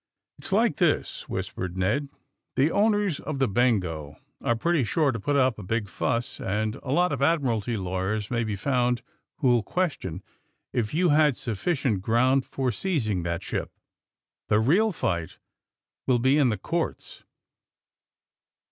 [0.41, 2.09] *^It's like this," whispered Ned.
[2.55, 6.39] *^The own ers of the *Bengo' are pretty sure to put up a big fuss,
[6.41, 9.03] and a lot of admiralty lawyers may be found
[9.41, 10.23] who'll question
[10.73, 13.71] if you had sufficient ground for seizing that ship.
[14.47, 15.37] The real fight
[16.07, 17.23] will be in the courts."